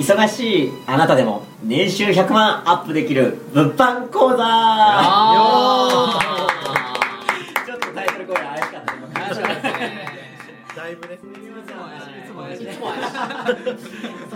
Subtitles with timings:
[0.00, 4.38] 忙しいあなたでも年収100万アップできる物販講座。
[7.66, 9.02] ちょっとタイトルコール怪しかったね。
[9.12, 10.08] 怪しかったですね
[10.74, 10.96] だい。
[10.96, 12.18] ぶねいつも怪しい。
[12.18, 12.64] いつもい怪しい。
[12.64, 12.86] いつも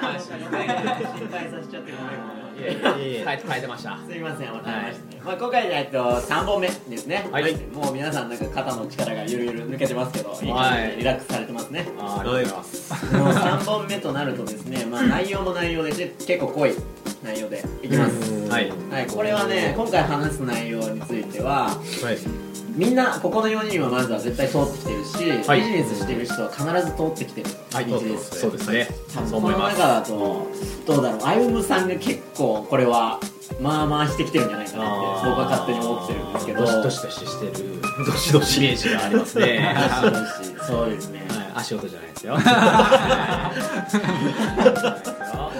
[0.02, 0.28] 怪しい。
[0.28, 3.98] 心配させちゃってごめんごめんいやいやいや変え変えてました。
[4.06, 5.22] すいません、わかりましたね。
[5.24, 7.28] まあ、今回で、えっと、3本目ですね。
[7.30, 7.54] はい。
[7.74, 10.48] もう皆さん、なんか肩の力がゆるゆる抜けてますけど、い。
[10.48, 11.86] い感じでリラックスされてますね。
[11.98, 13.16] あーありがとうございます。
[13.16, 16.74] もう3本目となるとですね、まあ、内容も内容で、結構濃い
[17.22, 18.48] 内容でいきます。
[18.48, 18.72] はい。
[18.90, 25.60] はい、これはね、今回話す内容については、はいみんな、ここの4人はまずは絶対通ってきてるし、はい。
[25.60, 27.50] ビジネスしてる人は必ず通ってきてる。
[27.72, 27.86] はい。
[27.86, 28.40] 道です。
[28.40, 28.88] そうですね。
[29.14, 29.76] 多分そう思います。
[29.76, 30.46] この中だと
[30.86, 31.20] どうだろう。
[31.20, 33.20] 歩夢さんが結構これは
[33.60, 36.60] まあまあしてきてるんじゃないかなって僕は勝手に思ってるんですけど。
[36.60, 37.80] どしどしとししてる。
[38.04, 39.76] どしどしイメージがありますね。
[40.66, 41.18] そうですね。
[41.20, 41.23] はい、
[41.54, 42.36] 足音じゃないですよ。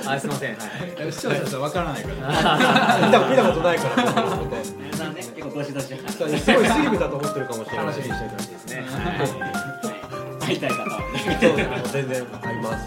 [0.07, 0.57] あ、すみません。
[0.57, 0.57] は
[1.09, 1.13] い。
[1.13, 2.15] 視聴者の人は分からないから。
[3.07, 5.09] 見た見たことないから。
[5.09, 5.87] んね結構どしどし。
[6.19, 6.53] そうす。
[6.53, 7.87] ごいスリムだと思ってるかもしれない。
[7.87, 8.49] 楽しみにしてほしい。
[8.49, 8.85] ですね。
[10.41, 10.61] 会い。
[10.61, 10.71] たい。
[10.71, 11.01] 方は
[11.83, 12.85] そう全然あります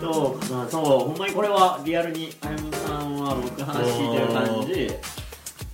[0.00, 4.10] そうまあそうほんまにこれはリアルに歩夢さんは僕話聞い。
[4.16, 5.19] てる感じ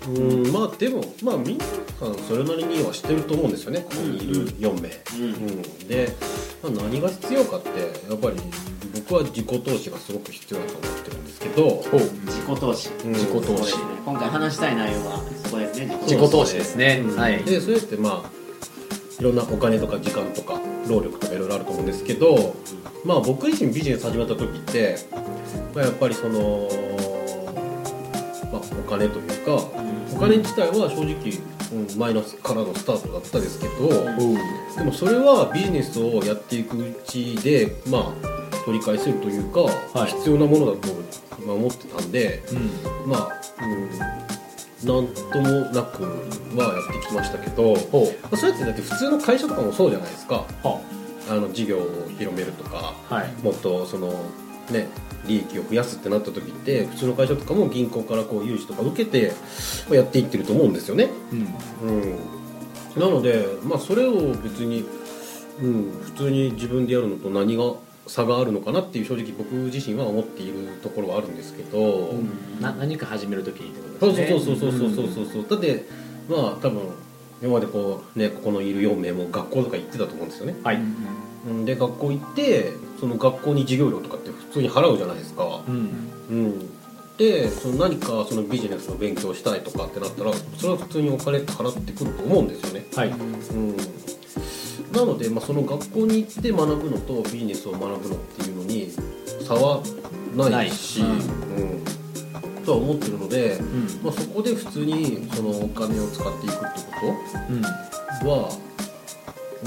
[0.08, 1.64] うんまあでもまあ皆
[1.98, 3.80] さんそれなりにはしてると思うんですよね。
[3.80, 5.62] ここにいる4名、うんうん。
[5.88, 6.14] で、
[6.62, 7.68] まあ、何が必要かって
[8.08, 8.36] やっぱり
[8.94, 11.84] 僕は自己投資がすごく必要だと思ってるんですけど。
[12.26, 12.88] 自己投資。
[13.04, 13.12] うん。
[13.12, 13.76] 自己投資。
[13.78, 13.82] ね。
[14.04, 15.98] 今回話したい内容はそこですね。
[16.02, 16.54] 自己投資。
[16.54, 17.02] ですね。
[17.16, 17.42] はい。
[17.42, 18.30] でそれってまあ
[19.18, 22.54] いろんなお金とか時間とか労力とかいろいろあると思うんですけど、
[23.04, 24.98] まあ僕自身ビジネス始まった時って、
[25.74, 26.68] まあ、やっぱりその、
[28.52, 29.62] まあ、お金というか
[30.16, 31.14] お金自体は正直、
[31.72, 33.88] うん、マイナスからのスタートだったですけど、
[34.76, 40.88] でもそれはビジネスをやっていくうちでまあ取り返せるというか、はい必要なものだと
[41.38, 43.10] 今思ってたんでうん。
[43.10, 43.30] まあ、
[43.62, 46.02] うん、なんともなく
[46.56, 47.78] はやってきましたけど、ま。
[48.32, 50.80] あ、そうやってだって普通の会社とかもそうじゃないですかは
[51.28, 53.42] あの事業を広めるとかはい。
[53.42, 54.12] もっとその
[54.72, 54.88] ね
[55.26, 59.32] 利益を増やすってなった時って普通の会社とかも銀行からこう融資とか受けて
[59.88, 61.08] まあやっていってると思うんですよね。
[61.32, 61.88] うん。
[61.88, 64.84] うん、なので、まあ、それを別に、
[65.60, 67.74] うん、普通に自分でやるのと何が
[68.06, 72.14] 差があるのかなっていう正直僕自身は思っているところはあるんですけど、
[72.60, 74.44] な何か始めるときにってことそうですね。
[74.44, 75.84] そうそうそうそうそうそうそうだって
[76.28, 76.82] まあ多分
[77.42, 80.80] 今までこうねここのいる4名も学校とか行ってたと思うんですよね、はい。
[81.48, 85.74] うん、で学校行ってその学校に授業料とかって普通に払うじゃないですかうん。
[86.30, 86.70] うん
[87.16, 93.08] でその何かそのビジネスの勉強したいとかってなったらそれは普通にお金って払ってくると思うんですよねはい。
[93.08, 93.76] うん
[94.92, 98.90] なので、まあ、その学校に行って学ぶのとビジネスを学ぶのっていうのに
[99.46, 99.82] 差は
[100.34, 101.14] ないしないう
[101.82, 101.84] ん
[102.64, 103.84] とは思ってるので、うん。
[104.02, 107.14] まあ、そこで普通にそのお金を使っていくってこ
[107.48, 107.62] うん。
[107.62, 107.68] と
[108.28, 108.48] は、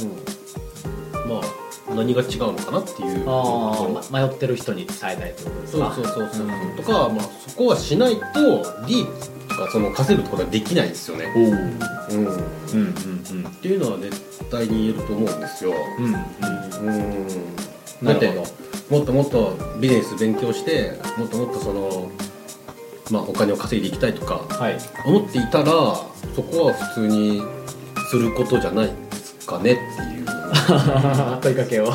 [0.02, 1.59] うん、まあ
[1.96, 3.26] 何が違うのかなっていう
[4.12, 5.94] 迷ってる人に伝えたいとそうか。
[5.96, 9.08] そうそうそう、うんとか、まあ、そこはしないと利益
[9.50, 11.44] とかその稼ぐってことはできないんですよね、おお。
[11.44, 11.58] うん、っ
[12.14, 12.86] うん
[13.46, 16.06] うんていうのは絶対に言えると思うんですよ、うん。
[16.06, 18.06] うん。
[18.06, 18.32] だって
[18.90, 22.12] もっともっとビジネス勉強してもっともっとその、
[23.12, 24.78] まあ、お金を稼いでいきたいとかはい。
[25.06, 25.66] 思っていたら
[26.36, 27.42] そこは普通に
[28.10, 28.94] することじゃないで
[29.42, 30.39] すかねっていう
[31.42, 31.94] 問いかけを。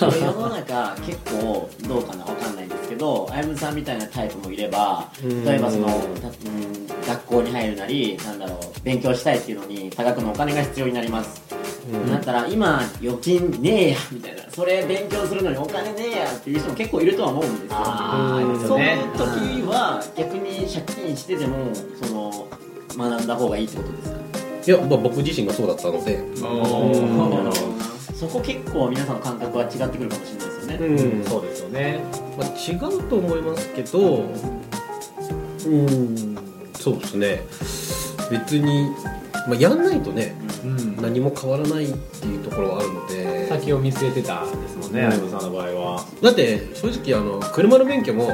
[0.00, 5.44] 世の中結構どうかなわかんないんですけどあやむさんみたいなタイプもいればうん。
[5.44, 11.40] 例えばそのたうん学校に入るなりなんだろう勉強したいっていうのに多額のお金が必要になります、
[11.92, 12.10] うん。
[12.10, 14.42] だったら今預金ねえやみたいな。
[14.50, 17.78] それ勉強するのにお金ねえやっていう人も結構いるとは思うんですよ。
[18.68, 18.98] そういう。
[19.12, 22.48] 時は逆に借金してでもその
[22.96, 24.18] 学んだ方がいいってことですか？
[24.64, 27.71] いや、まあ、僕自身がそうだったので、うん
[28.22, 31.24] そこ結構皆さんの感覚は違ってくるかもしれないですよね、うん。
[31.24, 32.00] そうですよね。
[32.38, 34.30] まあ、違うと思いますけど
[35.66, 36.38] うん。
[36.78, 37.42] そうですね。
[38.30, 38.90] 別に、
[39.48, 40.96] まあ、やんないとねうん。
[41.02, 43.48] 何も変わらないっていうところはあるので。
[43.48, 45.10] 先を見据えてたんですもんね、うん。
[45.10, 46.04] 相葉さんの場合は。
[46.22, 48.30] だって正直あの車の免許も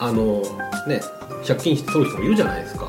[0.00, 0.42] あの
[0.88, 1.00] ね
[1.46, 2.88] 借金して取る人もいるじゃないですか。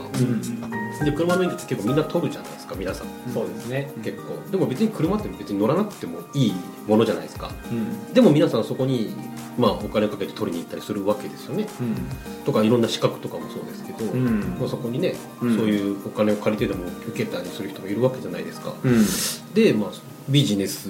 [1.06, 2.52] で車の免許って結構みんな取るじゃない。
[2.52, 3.92] ですか皆さんそうですね。
[4.04, 6.54] 結構でも別に車って別に乗らなくてもいい
[6.88, 8.14] ものじゃないですかうん。
[8.14, 9.16] でも皆さんそこに
[9.58, 11.68] まあお金かけて取りに行ったりするわけですよね
[12.46, 14.28] とかいろんな資格とかもそうですけど、うん。
[14.28, 14.40] うん。
[14.60, 19.06] まあ、そこにね、うんそういうお金を借りてでも受けたりする人もいるわけじゃないですか、うん。
[19.54, 19.92] で、まあ、
[20.30, 20.90] ビジネス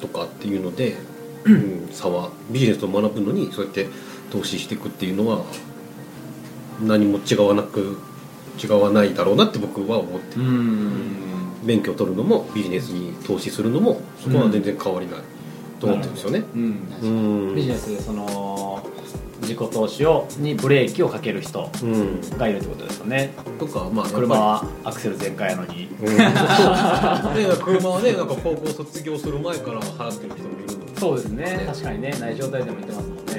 [0.00, 0.96] とかっていうので、
[1.44, 3.88] うん、差はビジネスを学ぶのにそうやって
[4.30, 5.44] 投資していくっていうのは
[6.80, 7.98] 何も違わなく
[8.62, 10.42] 違わないだろうなって僕は思ってる。
[10.42, 11.02] うん。
[11.62, 15.20] 免許を取るのもビジネスに投資するのもそこは全然変わりない
[15.78, 16.42] と思ってるんですよね。
[16.54, 16.88] うん。
[17.02, 17.06] う
[17.52, 17.54] ん。
[17.54, 18.84] ビジネスでその
[19.42, 22.20] 自己投資をにブレーキをかける人うん。
[22.36, 23.32] がいるってことですよね。
[23.58, 25.88] とかまあ車はアクセル全開やのに。
[26.00, 26.06] うん。
[26.08, 26.16] そう。
[26.16, 26.26] ね
[27.62, 31.64] 車はねなんか高校卒業する前から払ってる人もいるそうですね。
[31.66, 32.10] 確かにね。
[32.20, 33.31] ない状態でも言ってますもんね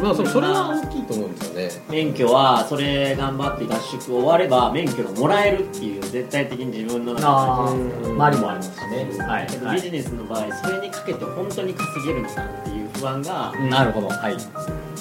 [0.00, 1.70] まあそそれは大きいと思うんですよね。
[1.90, 7.90] 免許はそれ頑張って合宿終われば免許がもらえるっていう絶対的に自分の中あうん
[8.20, 9.26] あ周りもありますしね。
[9.26, 9.46] はい。
[9.46, 9.76] ではい。
[9.76, 14.08] ビジネスの場合それにかけて本当に稼げるのかっていう不安がなるほど。
[14.08, 14.36] はい。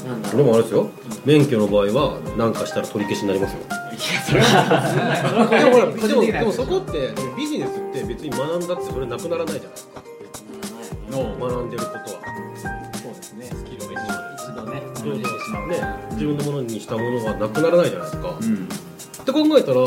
[0.07, 0.43] なんだろう。
[0.43, 0.89] でもあれですよ。
[1.25, 3.59] 免許の場合は何かしたら取り消しになりますよ。
[3.97, 10.01] いやそれはでもでもでもそこってビジネスって別に学んだってそれなくならないじゃないですか。
[11.09, 12.26] の学んでることは
[15.11, 15.81] そうね
[16.11, 18.55] 自分のものにしたものがなくならないじゃないですか、うん。
[18.55, 19.85] って考えたら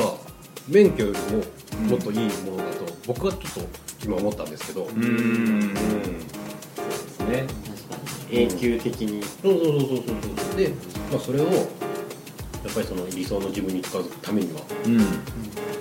[0.69, 3.61] 免許よりももっといいものだと僕はちょっと
[4.05, 5.03] 今思ったんですけど、うん。
[5.03, 7.47] うんですね。
[7.67, 7.97] 確か
[8.31, 8.43] に。
[8.45, 9.23] 永久的に。
[9.23, 10.57] そうそうそうそうそう。
[10.57, 10.69] で、
[11.11, 14.99] まあ、それをやっぱりその理想の自分に近づくためにはうん。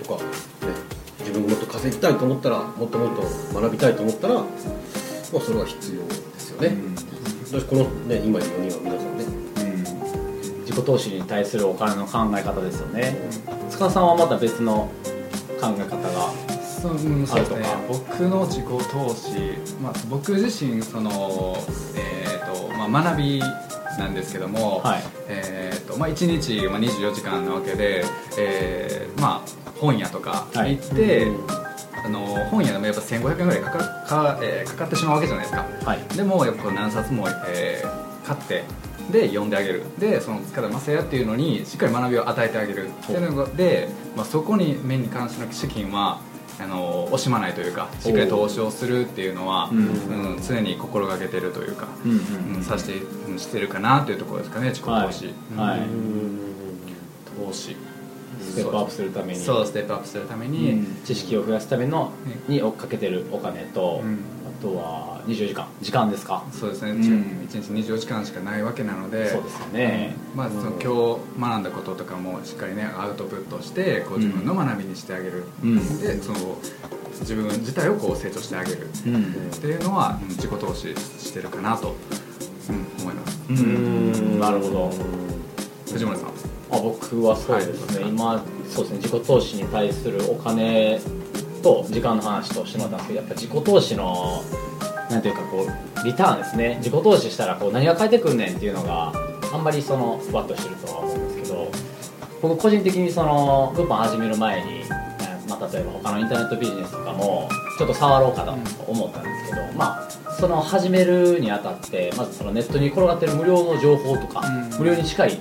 [0.03, 0.29] とか、ね、
[1.19, 3.21] 自分がもっと稼ぎたいと思ったらもっともっと
[3.53, 4.45] 学びたいと思ったら、まあ、
[5.39, 6.75] それは必要ですよね、
[7.45, 8.88] 私この、ね、今いる4人は皆
[10.79, 13.15] さんね自己投資に対するお金の考え方ですよね。
[13.69, 14.89] 塚さんはまた別の
[15.59, 16.31] 考え方が
[16.81, 17.65] そうですね。
[17.87, 21.57] 僕の自己投資、まあ、僕自身その、
[21.95, 23.39] えーとまあ、学び
[23.97, 25.03] なんですけども、はい。
[25.27, 28.05] えーとまあ、1日、まあ、24時間なわけで、
[28.37, 31.58] えーまあ、本屋とかはい行って、あの
[32.49, 35.65] 本屋でもやっぱ1500円ぐらいかかか,、えーかかってしまうわけじゃないですか。
[35.85, 35.99] はい。
[36.15, 38.63] でもやっぱ何冊も、えー買って
[39.11, 39.83] で読んであげる。
[39.97, 42.89] でその塚田正也っていうのにしっかり学びを与えてあげる。
[42.89, 46.19] っていうので、まあ、そこに面に関しての資金は
[46.61, 49.75] あの惜しまないというかしっかり投資をするっていうのは、う。
[49.75, 50.35] うん。
[50.35, 52.93] ん常に心がけてるというか、うんさして
[53.27, 55.79] うんしてるかなというところですかね自己投資、はい。
[55.79, 56.39] うん。
[57.47, 57.75] 投資
[58.41, 59.39] ステップアップするために。
[59.39, 60.87] そうステップアップするためうに、ん。
[61.05, 62.11] 知識を増やすための
[62.47, 64.19] うに追っかけてるお金と、うん。
[64.47, 65.67] あとは24時間。
[65.81, 66.43] 時間ですか？
[66.51, 66.97] そうですね、うん。
[66.99, 69.29] 1日24時間しかないわけなので。
[69.29, 75.99] そうですよね、まあ、その今日学んだこととかもしっかりねアウトプットしてこう自分の学びにしてあげる、うん。
[76.01, 76.57] でその
[77.19, 78.85] 自分自体をこう成長してあげる。
[78.85, 79.33] っうん。
[79.51, 81.95] ていうのは、うん自己投資してるかなと、
[82.69, 83.39] うん、思います。
[83.49, 84.37] ううん。
[84.37, 84.91] んなるほど。
[85.91, 86.29] 藤森さん
[86.71, 88.97] あ僕はそうですね、はい今そうですね。
[88.97, 90.99] 自己投資に対するお金
[91.63, 94.43] と時間の話としてもらったんですけどやっぱ自己投資の
[95.09, 96.75] なんていうかこうリターンですね。
[96.77, 99.11] 自己投資したらこう何が返ってくんねんっていうのが
[99.51, 101.71] あんまりそのふわっとしてるとは思うんですけど
[102.41, 104.83] 僕個人的にその物販始める前に、
[105.49, 114.77] まあ、例えば他のインターネットビジネスとかもちょっと触ろうかなと思ったんですけど、まあその始めるにあたってまずそのネットに転がってる無料の情報とか、うん。
[114.77, 115.39] 無料に近い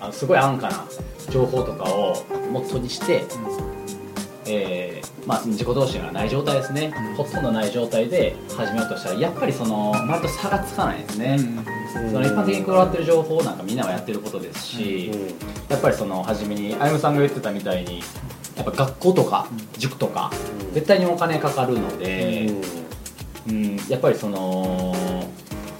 [0.00, 0.86] あのすごい安価な
[1.30, 3.24] 情報とかを元にして、
[4.46, 7.14] えーまあ、自己投資がない状態ですね、うん。
[7.16, 11.38] ほとんどない状態で始めようとしたらやっぱりその周りと差がつかないですね、
[11.92, 15.10] その一般的に転がってる情報なんかみんなはやってることですし、
[15.68, 18.02] やっぱりその初めにあゆむさんが言ってたみたいに
[18.56, 20.74] やっぱ学校とか塾とかうん。
[20.74, 22.52] 絶対にお金かかるので、
[23.48, 24.94] うん、やっぱりその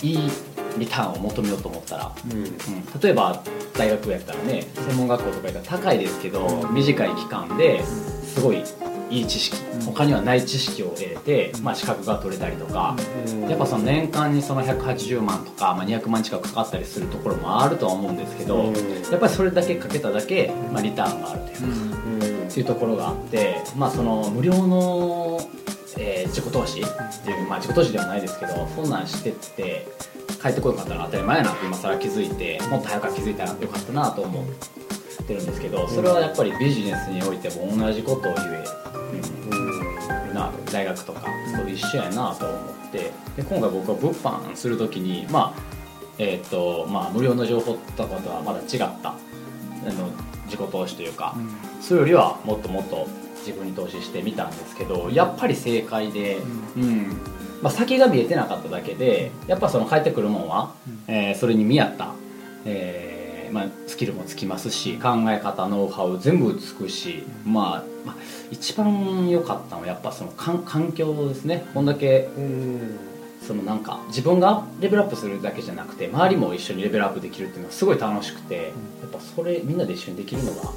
[0.03, 0.31] いい
[0.79, 2.45] リターンを求めようと思ったら、うん。
[2.45, 2.51] うん、
[3.01, 3.43] 例えば
[3.75, 8.63] 大学やったらね専門学校とかやったら高いですけど短い期間ですごい
[9.11, 9.57] いい知識。
[9.75, 9.81] うん。
[9.83, 12.97] 他にはない知識を得れて、まあ、資格が取れたりとか、
[13.49, 18.75] やっぱその年間にその180万とか、まあ、200万近くかかったりするところもあるとは思うんですけど、うん。
[18.75, 21.97] やっぱりそれだけかけただけ、まあ、リターンがあるというか、
[22.49, 25.41] っていうところがあって、まあ、その無料の、
[25.99, 26.85] えー自己投資っ
[27.25, 29.87] ていう、まあ、自己投資ではないですけどそんなんしてって
[30.47, 34.47] 帰ってこなかったら当たり前やなって今更気づいてもっと早く気づいたらよかったなと思っ
[35.27, 38.65] てるんですけどそれはやっぱりビジネスにおいても同じことを言え
[40.29, 41.27] るなと大学とか
[41.57, 42.57] と一緒やなと思
[42.89, 45.77] ってで今回僕は物販する時にまあ
[46.19, 49.15] えっ、とまあ無料の情報とかとはまだ違ったあ
[49.93, 50.11] の
[50.47, 51.35] 自己投資というか、
[51.81, 53.09] それよりはもっともっと
[53.41, 56.39] 自分に投資してみたんですけどやっぱり正解で、
[56.77, 57.21] うん
[57.63, 60.75] まあ、先が見えてなかっただけでやっぱその返ってくるもんは、
[61.09, 62.13] えーそれに見合った、
[62.65, 68.17] えーまあ、スキルもつきますし考え方ノウハウ全部つくし、まあ、まあ
[68.51, 71.65] 一番良かったのはやっぱその環環境ですね。
[71.75, 72.29] こんだけ
[73.47, 80.73] そのなんか自分がレベルアップするだけじゃなくて周りも一緒にレベルアップできるっていうのはすごい楽しくてやっぱそれみんなで一緒にできるのが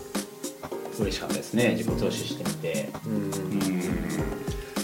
[0.99, 1.75] 嬉しかったですね。
[1.77, 2.89] 自己投資してみて。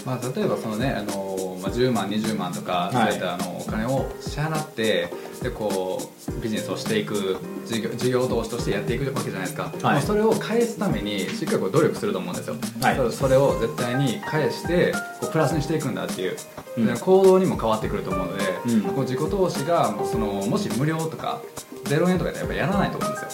[0.04, 1.35] まあ、例えばそのねあの、
[1.66, 5.08] まあ、10万20万とか、はいそういったあのお金を支払って
[5.42, 10.02] でこうビジネスをしていく事業事業投資としてやっていくわけじゃないですか、はい。
[10.02, 12.96] それを返すためにしっかりこう努力すると思うんですよ、はい。
[12.96, 16.36] そそれを絶対に返してこうプラスにしていくんだっていう、
[16.78, 16.86] うん。
[16.86, 18.82] で行動にも変わってくると思うので、うん。
[18.82, 21.40] こう自己投資がそのもし無料とか
[21.84, 23.30] 0円とかでやっぱやらないと思うんですよ。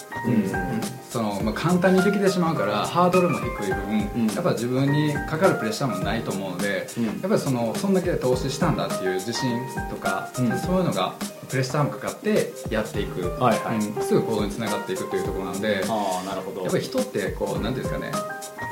[1.10, 4.26] その、まあ、簡単にできてしまうからハードルも低い分、うん。
[4.28, 7.04] やっぱ自分にかかるプレッシャーもないと思うので、うん。
[7.04, 10.58] やっぱりそのそんだけ投資したんだっていう自信とか、うん。
[10.58, 11.14] そういうのが
[11.48, 13.76] プレッシャーもかかってやっていく、はいはい。
[13.76, 14.02] うん。
[14.02, 16.62] すぐ行動につながっていくというところなんでああなるほど。
[16.62, 18.12] やっぱり人ってこうなんていうんですかね、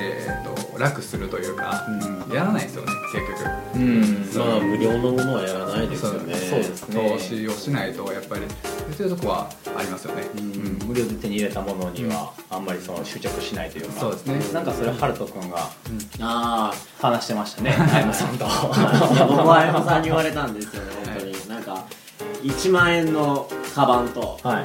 [0.03, 2.35] えー、と楽するというか、うん。
[2.35, 3.51] やらないですよね結局。
[3.77, 4.31] うん。
[4.35, 6.35] まあ無料のものはやらないですよね。
[6.35, 6.59] そう。
[6.59, 7.11] ですね。
[7.11, 8.43] 投資をしないとやっぱり
[8.97, 10.89] そういうとこはありますよね、うん。
[10.89, 14.01] 無料で手に入れたものにはあんまりその執着しないというか。
[14.01, 14.41] そうですね。
[14.53, 15.71] なんかそれハルト君が
[16.21, 17.75] あ話してましたね。
[17.79, 18.47] あやまさんと。
[18.49, 21.00] あ僕は山さんに言われたんですよね
[22.43, 24.65] 1万円のカバンとはい。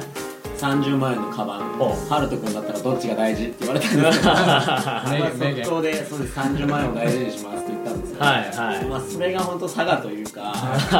[0.58, 1.78] 30万円のカバン。
[1.78, 5.04] おハルト君だったらどっちが大事って言われたんですよ まあ
[5.38, 6.38] 名言即答でそうです。
[6.40, 8.84] 30万円を大事にしますって言ったんですよ、はいはい。
[8.86, 10.50] まあ、それが本当差がというかや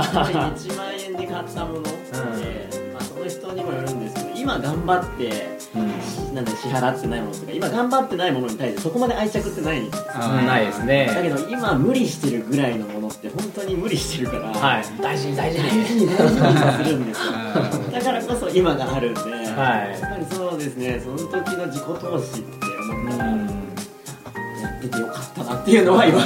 [0.03, 1.81] っぱり1万円で買ったもの。
[1.81, 1.91] って、
[2.93, 6.35] まあ、その人にもよるんですけど今頑張ってうん。
[6.35, 9.81] なんで支払ってないものとか今頑張ってないものに対してそこまで愛着ってない。
[9.81, 11.07] んですよあーないですね。
[11.15, 14.85] だけど今無理してるぐらいのものって本当に無理してるから、はい。
[15.01, 23.37] 大事に大事大に事に大事にさせるんですようんだからこそ今があるんで、はいやっぱりそうですねその時の自己投資って思ったら、や
[24.79, 26.19] っててよかったなっていうのは今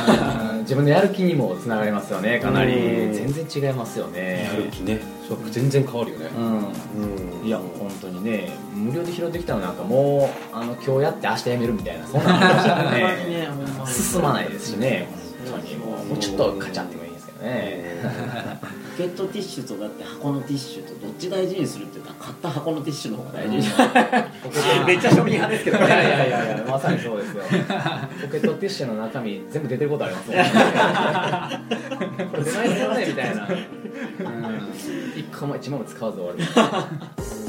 [0.45, 2.39] うん自分のやる気にもつながりますよね。
[2.39, 2.75] かなり。
[2.77, 3.13] うん。
[3.13, 4.45] 全然違いますよね。
[4.45, 5.01] やる気ね。
[5.29, 6.27] そう全然変わるよね。
[6.37, 6.59] うん。
[7.41, 7.45] うん。
[7.45, 13.49] いや本当にね無料で拾ってきたのなんかもうあの今日やって明日やめるみたいなそんなのありましたからほんまにね
[13.87, 15.09] 進まないですしね。
[15.51, 17.80] 本当にもうもうちょっとカチャってもいいんですけどね。
[17.80, 17.80] ポ
[19.01, 23.63] ケットティッシュとだって箱のティッシュとどっち大事にするって言ったら買った箱のティッシュの方が大事に
[24.87, 27.43] めっちゃ庶民派ですけどいやいやいやいやまさにそうですよ。
[28.21, 30.51] ポケットティッシュの中身全部出てることありますもんね。
[32.31, 33.49] これ出ないですよねみたいな。
[33.49, 33.59] うん。
[35.17, 37.40] 一個も一枚も使わず終わる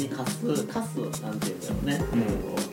[0.00, 2.04] に貸す貸すなんていうんだろうね、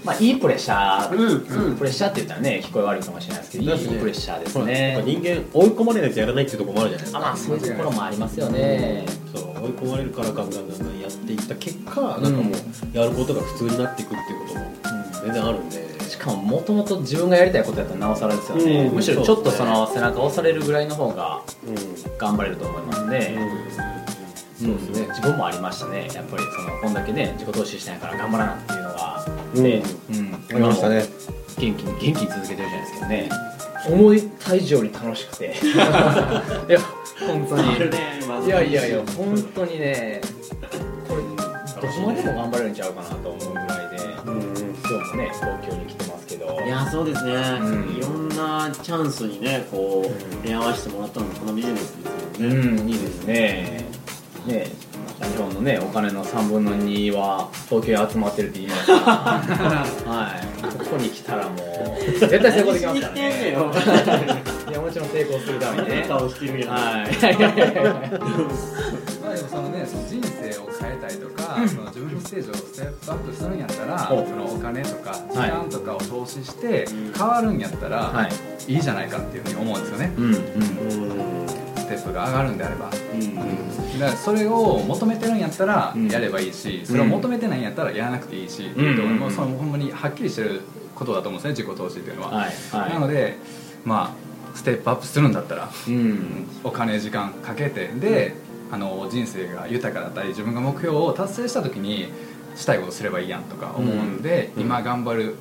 [0.03, 1.75] まあいいプレッシャー、うんうん。
[1.75, 5.03] プレッシャーって言ったらね聞こえ悪いかもしれないですけどいいプレッシャーですね。
[5.05, 7.19] 人間追い込まれないとやらないっていうところもあるじゃないですか。
[7.19, 9.05] あまあそういうところもありますよね。
[9.36, 15.88] そう追い込まれるからガンガンガンガンやっていった結果なんかもうやることが普通になっていくっていうことも全然あるんで。
[16.07, 18.96] しかももともと自分がやりたいことやったらなおさらですよね、うん。
[18.96, 21.75] むしろちょっとその背中を押されるぐらいの方がうん。
[22.17, 23.38] 頑張れると思いますね、
[24.60, 25.08] そうですね。
[25.10, 26.10] 自分もありましたね。
[26.14, 29.26] やっぱりそのこんだけね自己投資しないから頑張らなっていうのが。
[29.56, 29.64] うん。
[29.64, 30.18] ね、うん。
[30.18, 31.06] うん、ありましたね。
[31.58, 33.30] 元気に元気に続けてるじゃないですけどね。
[33.88, 35.56] 思った以上に楽しくて。
[35.64, 36.80] いや
[37.20, 37.80] 本当に。
[37.80, 38.48] ねまず。
[38.48, 40.22] いやいやいや本当にね
[41.08, 44.04] これどこまでも頑張れるんちゃうかなと思うぐらいで。
[44.26, 46.60] うん今日もね東京に来てますけど。
[46.66, 47.98] いやそうですね、うん。
[47.98, 52.10] いろんなチャンスにねこう出会わせてもらったのもこのビジネスで
[52.40, 53.87] すよね、うんいいですね
[54.48, 54.68] ね
[55.22, 59.01] 日本のねお金の3分の2は東京に集まってるって言いますから
[60.12, 60.48] はい。
[60.77, 61.58] ここに来たらもう
[62.20, 63.50] 絶対成功できますからね。
[64.70, 66.06] いやもちろん成功するためにね。
[66.08, 67.38] 顔してるやんはい。
[69.22, 75.51] まあでもそのねその人生を変えたいとか、その自分のステージをステップアップするんやったら、おそのお金とか時はい。
[75.51, 77.13] 間とかを投資してうん。
[77.13, 78.30] 変わるんやったら、は
[78.68, 78.74] い。
[78.74, 80.32] い、いじゃないかっていうふうに思うんですよね、うんうん。
[80.32, 82.89] うんステップが上がるんであれば。
[82.89, 84.00] うん。
[84.00, 86.08] だからそれを求めてるんやったらうん。
[86.10, 90.62] やればいいし、それを求めてないんやったらやらなくていいし、っていうところもそのほんまにはっきりしてる
[90.96, 92.94] ことだと思うんですね自己投資っていうのは、はいはい。
[92.94, 93.38] なので
[93.86, 96.48] まあステップアップするんだったらうん。
[96.63, 98.36] お金時間かけてで、
[98.72, 102.10] あの人生が豊かだったり自分が目標を達成した時に
[102.56, 104.63] したいことすればいいやんとか思うんで、うん。
[104.63, 105.36] 今頑張る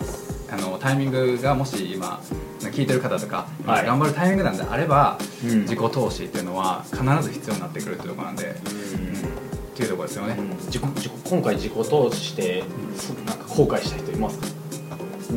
[0.51, 2.21] あのタイミングがもし今
[2.61, 3.87] 聞いてる方とか、今はい。
[3.87, 5.61] 頑張るタイミングなんであれば、うん。
[5.63, 8.55] 自己投資っていうのは必ず必要になってくるっていうところなんで、っ
[9.77, 10.37] ていうところですよね、
[10.67, 12.65] 自己自己今回自己投資して
[12.97, 14.47] そなんか後悔した人いますか？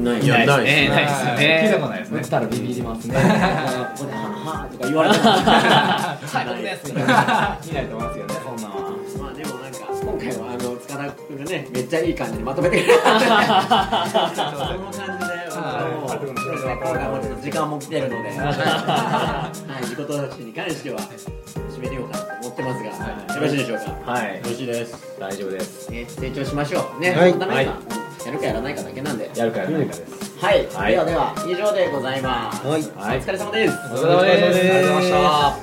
[0.03, 0.27] ない。
[0.27, 0.89] ないですね。
[0.89, 1.61] ないですね。
[1.63, 2.19] 聞いたことないですね。
[2.19, 3.15] 打ったらビビりますね。
[3.15, 6.87] ここで「はは」とか言われてもはい僕です。
[6.87, 8.39] みたいな見ないと思いますけどね。
[8.43, 8.69] そんな。
[8.69, 12.81] まあでもなんか今回はあの塚田君がねめっちゃいい感じにまとめて。
[12.81, 13.19] くれたその
[14.91, 22.95] 感じではいもう今回もちょっと時間も来てるので、はい、自己投資に関しては締めてようかなと思ってますが、は
[23.29, 23.35] い。
[23.35, 24.11] よろしいでしょうか？
[24.11, 24.35] はい。
[24.35, 24.95] よろしいです。
[25.19, 25.89] 大丈夫です。
[25.89, 27.01] ね、成長しましょう。
[27.01, 27.31] ね、はい。
[27.31, 27.79] そのためにはは
[28.25, 29.29] やるかやらないかだけなんで。
[29.35, 30.37] やるかやらないかです。
[30.39, 30.91] はい、はい。
[30.91, 32.65] ではでは以上でございます。
[32.65, 33.17] はい。
[33.17, 33.73] お疲れ様です。
[33.73, 34.31] お疲れ様です。
[34.31, 34.59] お疲れ様です。
[34.59, 35.58] ありがとうございました